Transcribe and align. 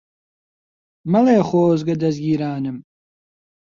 مەڵێ 1.11 1.37
خۆزگە 1.49 1.95
دەزگیرانم 2.01 2.77